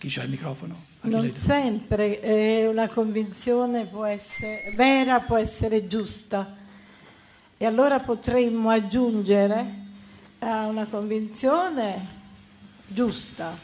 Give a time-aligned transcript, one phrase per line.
[0.00, 0.74] Chi c'ha il microfono?
[1.02, 6.56] Non sempre eh, una convinzione può essere vera, può essere giusta.
[7.58, 9.74] E allora potremmo aggiungere
[10.38, 12.02] a una convinzione
[12.86, 13.54] giusta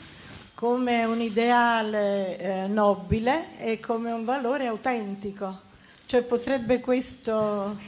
[0.52, 5.60] come un ideale eh, nobile e come un valore autentico.
[6.04, 7.78] Cioè potrebbe questo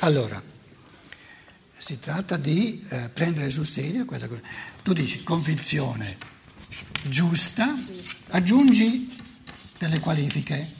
[0.00, 0.40] Allora,
[1.76, 4.40] si tratta di eh, prendere sul serio quella cosa.
[4.82, 6.16] Tu dici convinzione
[7.02, 7.76] giusta,
[8.28, 9.16] aggiungi
[9.76, 10.72] delle qualifiche,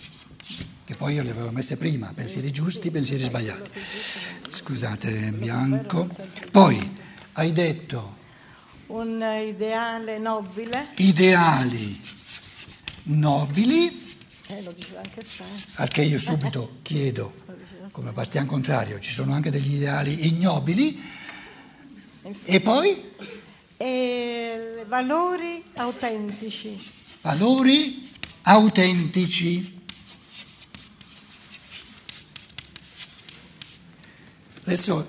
[0.85, 3.71] che poi io le avevo messe prima, pensieri giusti, pensieri sbagliati.
[4.49, 6.09] Scusate, bianco.
[6.53, 6.97] Poi
[7.33, 8.17] hai detto...
[8.87, 10.89] Un ideale nobile.
[10.97, 12.01] Ideali
[13.05, 14.07] nobili.
[14.47, 15.25] Eh, lo diceva anche.
[15.75, 17.35] Al che io subito chiedo
[17.91, 21.01] come bastian contrario, ci sono anche degli ideali ignobili
[22.45, 23.03] e poi?
[23.77, 26.79] E valori autentici.
[27.23, 28.09] Valori
[28.43, 29.77] autentici.
[34.65, 35.09] Adesso,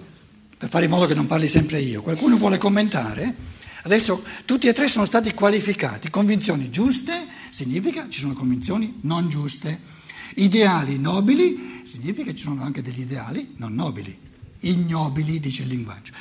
[0.57, 3.47] per fare in modo che non parli sempre io, qualcuno vuole commentare?
[3.83, 6.09] Adesso tutti e tre sono stati qualificati.
[6.09, 9.97] Convinzioni giuste significa ci sono convinzioni non giuste.
[10.35, 14.17] Ideali nobili significa che ci sono anche degli ideali non nobili,
[14.59, 16.13] ignobili, dice il linguaggio.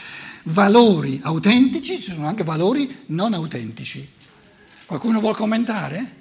[0.44, 4.08] Valori autentici, ci sono anche valori non autentici.
[4.86, 6.16] Qualcuno vuole commentare?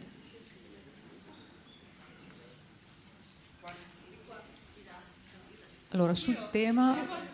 [5.92, 7.26] Allora, sul tema...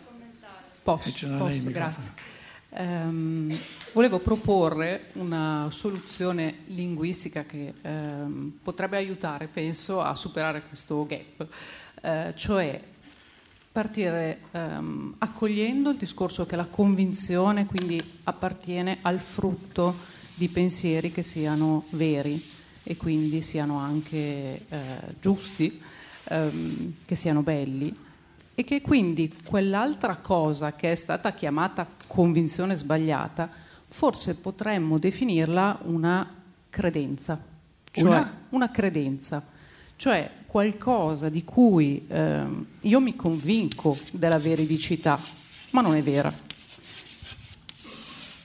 [0.82, 2.12] Posso, posso grazie.
[2.76, 3.56] Um,
[3.92, 11.46] volevo proporre una soluzione linguistica che um, potrebbe aiutare, penso, a superare questo gap,
[12.04, 12.80] uh, cioè
[13.72, 19.96] partire um, accogliendo il discorso che la convinzione quindi appartiene al frutto
[20.34, 22.40] di pensieri che siano veri
[22.84, 24.76] e quindi siano anche uh,
[25.20, 25.80] giusti,
[26.24, 27.94] che siano belli
[28.54, 33.50] e che quindi quell'altra cosa che è stata chiamata convinzione sbagliata,
[33.88, 36.32] forse potremmo definirla una
[36.70, 37.42] credenza,
[37.90, 38.04] cioè?
[38.04, 39.44] una, una credenza,
[39.96, 42.42] cioè qualcosa di cui eh,
[42.80, 45.18] io mi convinco della veridicità,
[45.70, 46.32] ma non è vera.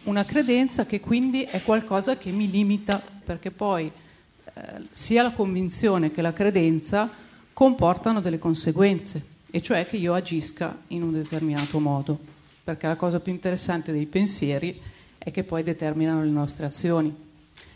[0.05, 4.61] Una credenza che quindi è qualcosa che mi limita, perché poi eh,
[4.91, 7.07] sia la convinzione che la credenza
[7.53, 12.17] comportano delle conseguenze e cioè che io agisca in un determinato modo,
[12.63, 14.81] perché la cosa più interessante dei pensieri
[15.17, 17.13] è che poi determinano le nostre azioni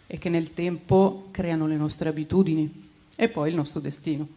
[0.07, 2.82] e che nel tempo creano le nostre abitudini
[3.15, 4.27] e poi il nostro destino.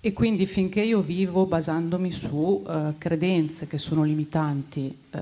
[0.00, 5.18] E quindi finché io vivo basandomi su uh, credenze che sono limitanti uh,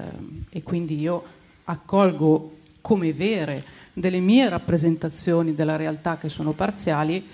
[0.51, 1.25] e quindi io
[1.65, 3.65] accolgo come vere
[3.95, 7.25] delle mie rappresentazioni della realtà che sono parziali,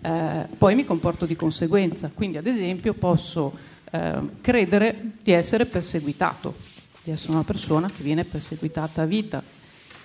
[0.00, 2.10] eh, poi mi comporto di conseguenza.
[2.12, 3.52] Quindi, ad esempio, posso
[3.90, 6.54] eh, credere di essere perseguitato,
[7.02, 9.42] di essere una persona che viene perseguitata a vita.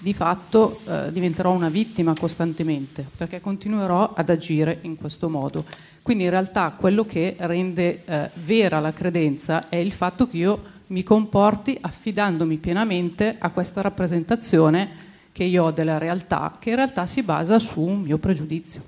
[0.02, 5.66] Di fatto eh, diventerò una vittima costantemente perché continuerò ad agire in questo modo.
[6.02, 10.64] Quindi in realtà quello che rende eh, vera la credenza è il fatto che io
[10.88, 17.06] mi comporti affidandomi pienamente a questa rappresentazione che io ho della realtà, che in realtà
[17.06, 18.84] si basa su un mio pregiudizio.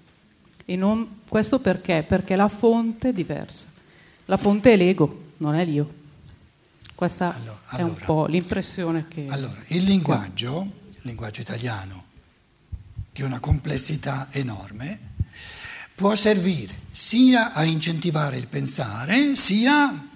[0.66, 2.04] E non, questo perché?
[2.08, 3.66] Perché la fonte è diversa.
[4.26, 6.00] La fonte è l'ego, non è l'io.
[6.96, 9.26] Questa allora, è un po' l'impressione che...
[9.30, 12.06] Allora, il linguaggio, linguaggio italiano,
[13.14, 15.00] ha una complessità enorme,
[15.94, 20.08] può servire sia a incentivare il pensare, sia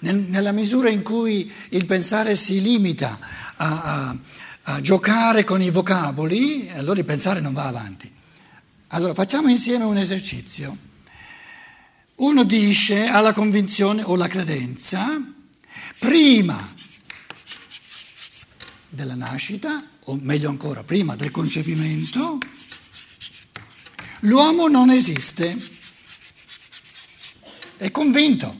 [0.00, 3.18] nel, nella misura in cui il pensare si limita
[3.56, 4.16] a, a,
[4.62, 8.12] a giocare con i vocaboli, allora il pensare non va avanti.
[8.88, 10.76] Allora facciamo insieme un esercizio.
[12.16, 15.06] Uno dice alla convinzione o la credenza,
[15.98, 16.74] prima
[18.88, 22.38] della nascita, o meglio ancora, prima del concepimento,
[24.20, 25.56] l'uomo non esiste.
[27.76, 28.56] È convinto.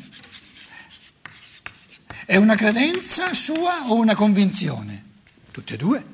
[2.25, 5.04] È una credenza sua o una convinzione?
[5.50, 6.04] Tutte e due.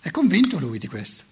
[0.00, 1.24] È convinto lui di questo.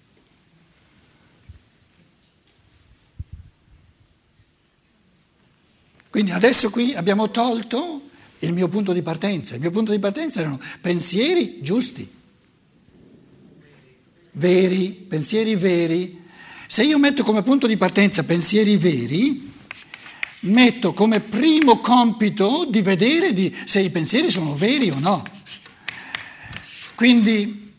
[6.09, 8.09] Quindi adesso qui abbiamo tolto
[8.39, 9.55] il mio punto di partenza.
[9.55, 12.07] Il mio punto di partenza erano pensieri giusti,
[14.33, 16.21] veri, pensieri veri.
[16.67, 19.51] Se io metto come punto di partenza pensieri veri,
[20.41, 25.23] metto come primo compito di vedere di, se i pensieri sono veri o no.
[26.95, 27.71] Quindi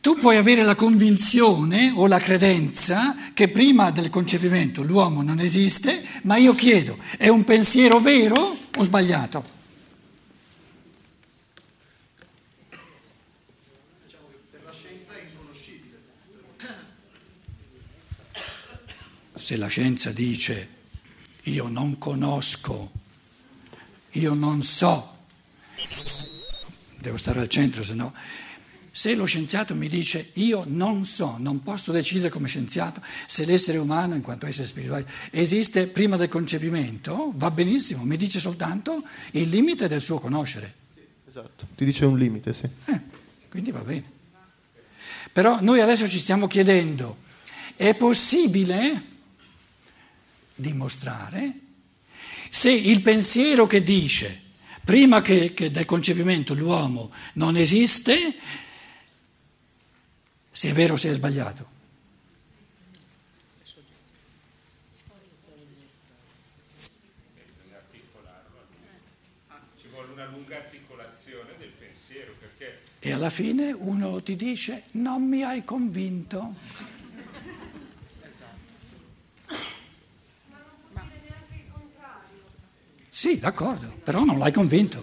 [0.00, 6.04] tu puoi avere la convinzione o la credenza che prima del concepimento l'uomo non esiste,
[6.22, 9.55] ma io chiedo, è un pensiero vero o sbagliato?
[19.46, 20.68] Se la scienza dice
[21.44, 22.90] io non conosco,
[24.10, 25.18] io non so,
[26.98, 28.12] devo stare al centro, se no
[28.90, 33.78] se lo scienziato mi dice io non so, non posso decidere come scienziato se l'essere
[33.78, 39.00] umano, in quanto essere spirituale, esiste prima del concepimento, va benissimo, mi dice soltanto
[39.30, 40.74] il limite del suo conoscere.
[41.28, 42.68] Esatto, ti dice un limite, sì.
[42.86, 43.00] Eh,
[43.48, 44.10] quindi va bene.
[45.30, 47.18] Però noi adesso ci stiamo chiedendo,
[47.76, 49.14] è possibile
[50.56, 51.60] dimostrare
[52.50, 54.42] se il pensiero che dice
[54.84, 58.36] prima che, che del concepimento l'uomo non esiste,
[60.50, 61.74] se è vero o se è sbagliato.
[69.76, 72.82] Ci vuole una lunga articolazione del pensiero perché...
[73.00, 76.54] E alla fine uno ti dice non mi hai convinto.
[83.16, 85.02] Sì, d'accordo, però non l'hai convinto.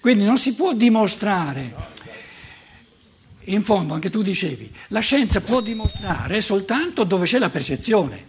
[0.00, 1.72] Quindi non si può dimostrare
[3.42, 8.26] in fondo anche tu dicevi, la scienza può dimostrare soltanto dove c'è la percezione,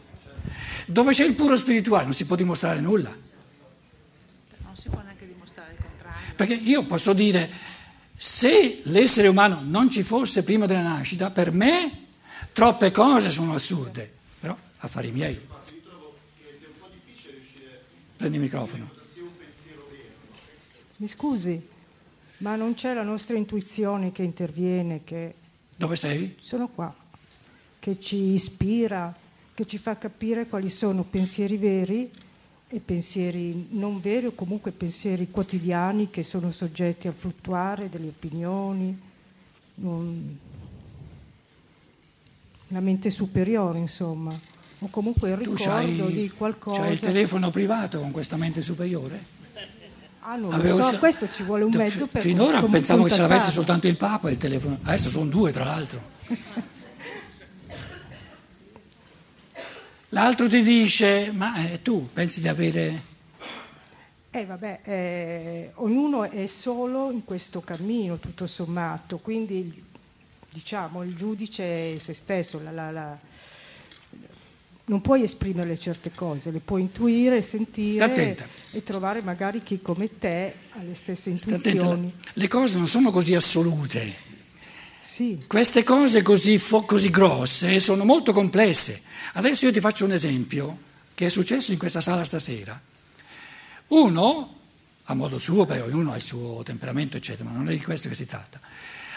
[0.85, 3.09] dove c'è il puro spirituale non si può dimostrare nulla.
[3.09, 6.33] Non si può neanche dimostrare il contrario.
[6.35, 7.49] Perché io posso dire,
[8.15, 12.05] se l'essere umano non ci fosse prima della nascita, per me
[12.53, 14.07] troppe cose sono assurde,
[14.39, 15.47] però affari miei.
[18.17, 18.97] Prendi il microfono.
[21.01, 21.65] Mi scusi,
[22.39, 25.33] ma non c'è la nostra intuizione che interviene, che...
[25.73, 26.35] Dove sei?
[26.41, 26.93] Sono qua,
[27.79, 29.15] che ci ispira,
[29.53, 32.11] che ci fa capire quali sono pensieri veri
[32.67, 38.99] e pensieri non veri o comunque pensieri quotidiani che sono soggetti al fluttuare delle opinioni,
[39.75, 40.37] non...
[42.67, 44.37] una mente superiore insomma,
[44.79, 46.81] o comunque il ricordo di qualcosa.
[46.81, 49.37] C'hai il telefono privato con questa mente superiore?
[50.21, 53.51] Ah, non Avevo so, questo ci vuole un mezzo per Finora pensavo che ce l'avesse
[53.51, 56.01] soltanto il Papa il telefono, adesso sono due tra l'altro.
[60.11, 63.01] L'altro ti dice, ma eh, tu pensi di avere...
[64.31, 69.83] Eh vabbè, eh, ognuno è solo in questo cammino, tutto sommato, quindi
[70.49, 73.17] diciamo il giudice è se stesso, la, la, la
[74.89, 80.53] non puoi esprimere certe cose, le puoi intuire, sentire e trovare magari chi come te
[80.71, 82.11] ha le stesse intuizioni.
[82.33, 84.15] Le cose non sono così assolute.
[84.99, 85.43] Sì.
[85.45, 89.03] Queste cose così, così grosse sono molto complesse.
[89.33, 90.79] Adesso io ti faccio un esempio
[91.13, 92.79] che è successo in questa sala stasera.
[93.89, 94.55] Uno,
[95.03, 98.09] a modo suo, beh, ognuno ha il suo temperamento, eccetera, ma non è di questo
[98.09, 98.59] che si tratta,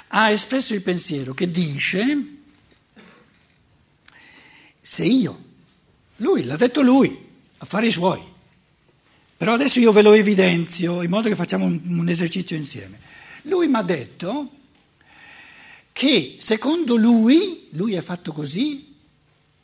[0.08, 2.26] ha espresso il pensiero che dice
[4.82, 5.50] se io
[6.22, 7.14] lui, l'ha detto lui,
[7.58, 8.20] affari suoi.
[9.36, 12.98] Però adesso io ve lo evidenzio in modo che facciamo un, un esercizio insieme.
[13.43, 14.50] Lui mi ha detto
[15.93, 18.94] che secondo lui, lui è fatto così,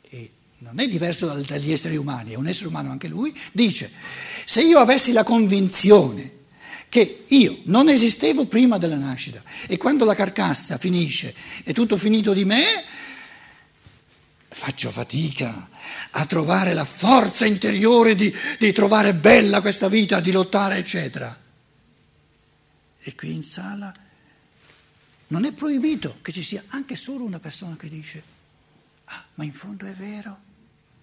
[0.01, 3.89] e non è diverso dagli esseri umani, è un essere umano anche lui, dice,
[4.43, 6.37] se io avessi la convinzione
[6.89, 12.33] che io non esistevo prima della nascita e quando la carcassa finisce è tutto finito
[12.33, 12.83] di me,
[14.51, 15.69] faccio fatica
[16.11, 21.37] a trovare la forza interiore di, di, trovare bella questa vita, di lottare, eccetera.
[22.99, 23.93] E qui in sala
[25.27, 28.23] non è proibito che ci sia anche solo una persona che dice,
[29.05, 30.37] ah, ma in fondo è vero,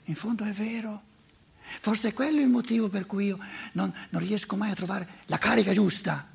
[0.04, 1.02] in fondo è vero.
[1.80, 3.38] Forse è quello il motivo per cui io
[3.72, 6.34] non, non riesco mai a trovare la carica giusta.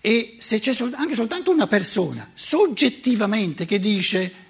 [0.00, 4.43] E se c'è anche soltanto una persona soggettivamente che dice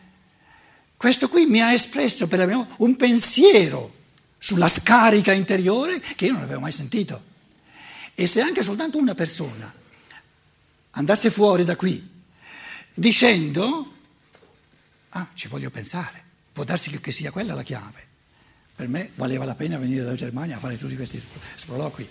[0.97, 3.93] questo qui mi ha espresso per la prima volta un pensiero
[4.39, 7.33] sulla scarica interiore che io non avevo mai sentito.
[8.15, 9.73] E se anche soltanto una persona
[10.91, 12.13] andasse fuori da qui
[12.95, 13.93] dicendo,
[15.11, 16.23] ah, ci voglio pensare,
[16.53, 18.07] può darsi che sia quella la chiave.
[18.77, 21.23] Per me valeva la pena venire dalla Germania a fare tutti questi
[21.55, 22.09] sproloqui.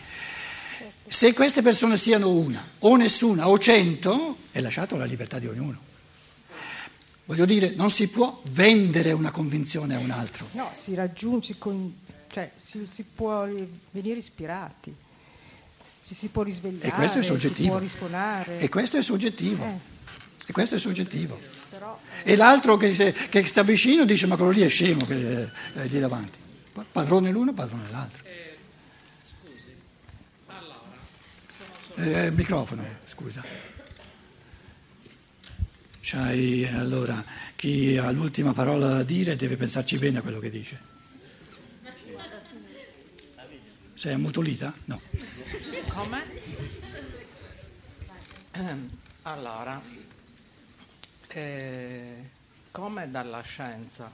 [1.07, 5.91] Se queste persone siano una, o nessuna, o cento, è lasciato la libertà di ognuno.
[7.25, 10.47] Voglio dire, non si può vendere una convinzione a un altro.
[10.51, 12.01] No, si raggiunge con
[12.33, 13.45] cioè si, si può
[13.91, 14.93] venire ispirati,
[16.07, 17.79] ci si può risvegliare, E questo è si soggettivo.
[18.57, 19.63] E questo è soggettivo.
[19.63, 19.91] Eh.
[20.47, 21.39] E questo è soggettivo.
[21.69, 25.43] Però, E l'altro che, se- che sta vicino dice ma quello lì è scemo che
[25.73, 26.39] è lì davanti.
[26.91, 28.23] Padrone l'uno, padrone l'altro.
[31.95, 33.43] Eh, microfono, scusa.
[36.05, 37.23] C'hai, allora,
[37.55, 40.77] chi ha l'ultima parola da dire deve pensarci bene a quello che dice.
[43.93, 44.73] Sei ammutolita?
[44.85, 44.99] No.
[45.87, 46.23] Come?
[48.51, 48.89] Ehm,
[49.21, 49.81] Allora,
[51.29, 52.29] eh,
[52.71, 54.11] come dalla scienza?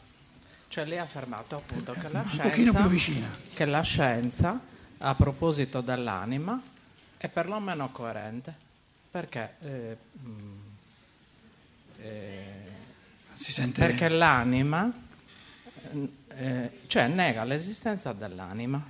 [0.67, 3.27] Cioè lei ha affermato appunto che la Un pochino scienza, più vicina.
[3.55, 4.60] che la scienza
[5.00, 6.62] a proposito dell'anima
[7.17, 8.53] è perlomeno coerente
[9.10, 10.68] perché, eh, mm, eh,
[13.33, 13.79] Si sente...
[13.81, 14.91] perché l'anima
[16.37, 18.83] eh, cioè nega l'esistenza dell'anima.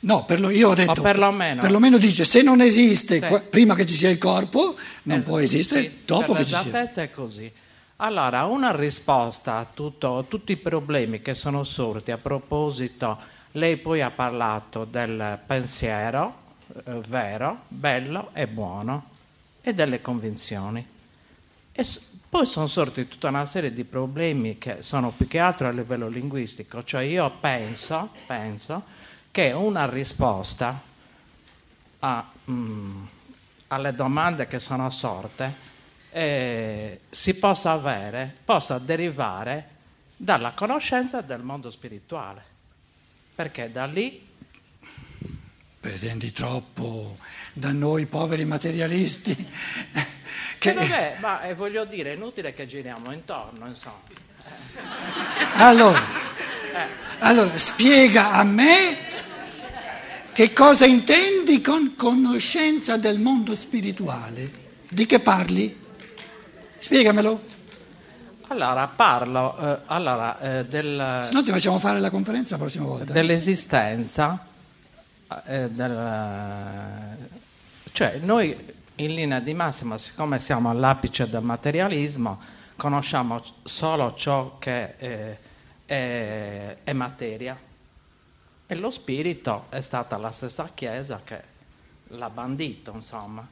[0.00, 3.74] No, per lo- io ho detto, O perlomeno- perlomeno dice se non esiste qua- prima
[3.74, 6.58] che ci sia il corpo, non Es- può esistere sì, dopo che ci sia.
[6.62, 7.50] l'esattezza è così.
[7.96, 13.18] Allora, una risposta a tutto- tutti i problemi che sono sorti a proposito,
[13.52, 16.40] lei poi ha parlato del pensiero
[16.84, 19.10] eh, vero, bello e buono
[19.60, 20.84] e delle convinzioni.
[21.72, 21.86] E
[22.32, 26.08] poi sono sorti tutta una serie di problemi che sono più che altro a livello
[26.08, 28.84] linguistico, cioè io penso, penso
[29.30, 30.80] che una risposta
[31.98, 33.04] a, mm,
[33.66, 35.54] alle domande che sono sorte
[36.08, 39.68] eh, si possa avere, possa derivare
[40.16, 42.42] dalla conoscenza del mondo spirituale,
[43.34, 44.26] perché da lì
[45.82, 47.16] Pretendi troppo
[47.52, 49.34] da noi poveri materialisti.
[49.34, 50.04] che
[50.58, 53.98] Che, vabbè, ma eh, voglio dire, è inutile che giriamo intorno, insomma.
[55.54, 56.00] allora,
[57.18, 58.96] allora, spiega a me
[60.32, 64.48] che cosa intendi con conoscenza del mondo spirituale.
[64.88, 65.76] Di che parli?
[66.78, 67.42] Spiegamelo,
[68.46, 72.84] Allora, parlo eh, allora, eh, del, se no ti facciamo fare la conferenza la prossima
[72.84, 73.12] volta.
[73.12, 74.46] dell'esistenza,
[75.44, 77.16] eh, del-
[77.92, 78.56] cioè noi
[78.96, 82.40] in linea di massima, siccome siamo all'apice del materialismo,
[82.76, 85.38] conosciamo solo ciò che eh,
[85.86, 87.56] è, è materia
[88.66, 91.42] e lo spirito è stata la stessa Chiesa che
[92.08, 93.46] l'ha bandito, insomma.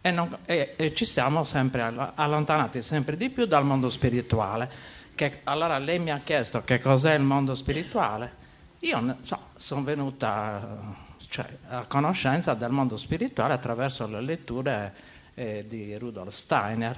[0.00, 4.70] E, non- e- e ci siamo sempre all- allontanati sempre di più dal mondo spirituale.
[5.14, 8.38] Che, allora lei mi ha chiesto che cos'è il mondo spirituale.
[8.80, 14.94] Io so, sono venuta cioè, a conoscenza del mondo spirituale attraverso le letture
[15.34, 16.96] eh, di Rudolf Steiner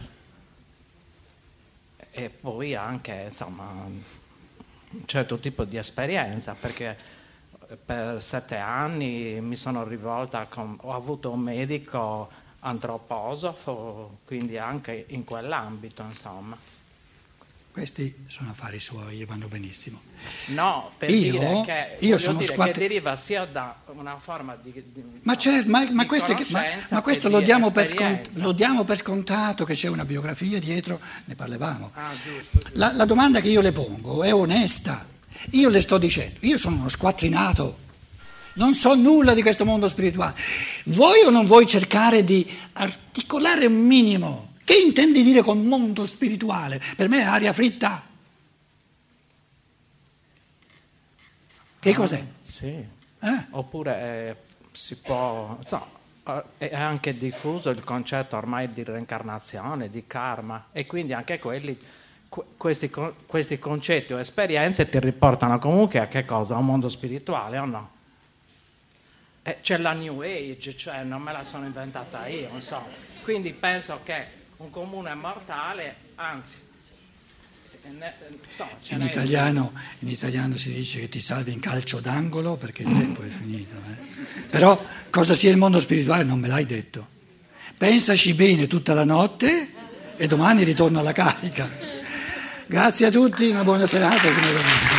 [2.10, 4.02] e poi anche insomma un
[5.06, 6.96] certo tipo di esperienza perché
[7.84, 15.24] per sette anni mi sono rivolta, con, ho avuto un medico antroposofo, quindi anche in
[15.24, 16.56] quell'ambito, insomma.
[17.72, 20.00] Questi sono affari suoi e vanno benissimo.
[20.48, 24.56] No, per Io- dire, che, io sono dire squatt- che deriva sia da una forma
[24.60, 24.72] di...
[24.72, 27.44] di- Ma, no, certo, ma, ma di questo, è che- ma- ma questo lo, di
[27.44, 31.90] diamo per scont- lo diamo per scontato che c'è una biografia dietro, ne parlavamo.
[31.94, 32.68] Ah, giusto.
[32.72, 35.06] La, la domanda che io le pongo è onesta.
[35.50, 37.78] Io le sto dicendo, io sono uno squattrinato,
[38.54, 40.34] non so nulla di questo mondo spirituale.
[40.84, 44.50] Vuoi o non vuoi cercare di articolare un minimo?
[44.64, 46.80] Che intendi dire con mondo spirituale?
[46.96, 48.04] Per me è aria fritta.
[51.80, 52.24] Che cos'è?
[52.42, 53.00] Sì.
[53.22, 53.44] Eh?
[53.50, 54.36] Oppure eh,
[54.72, 55.56] si può...
[55.70, 55.86] no,
[56.58, 61.78] eh, è anche diffuso il concetto ormai di reincarnazione, di karma e quindi anche quelli,
[62.28, 62.90] que- questi,
[63.26, 66.56] questi concetti o esperienze ti riportano comunque a che cosa?
[66.56, 67.90] A un mondo spirituale o no?
[69.44, 72.86] Eh, c'è la New Age, cioè non me la sono inventata io, insomma.
[73.22, 76.56] Quindi penso che un comune mortale, anzi,
[77.70, 77.71] eh, ne- eh, insomma, ce
[78.96, 82.88] In n'è- italiano, in italiano si dice che ti salvi in calcio d'angolo perché il
[82.92, 83.74] tempo è finito.
[83.90, 84.40] eh.
[84.50, 87.08] Però cosa sia il mondo spirituale non me l'hai detto.
[87.76, 89.72] Pensaci bene tutta la notte
[90.16, 91.68] e domani ritorno alla carica.
[92.66, 94.28] Grazie a tutti, una buona serata.
[94.28, 94.91] e.